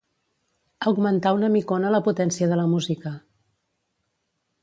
[0.91, 3.13] Augmentar una micona la potència de la música.